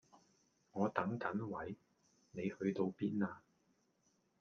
[0.71, 1.75] 我等緊位，
[2.31, 3.41] 你去到邊呀